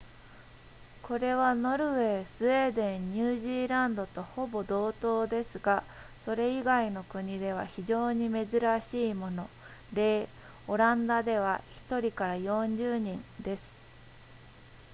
[1.03, 5.83] これはノルウェースウェーデンニュージーランドとほぼ同等ですが
[6.25, 9.47] それ以外の国では非常に珍しいもの
[9.93, 10.27] 例
[10.67, 13.79] オランダでは 1～40 人です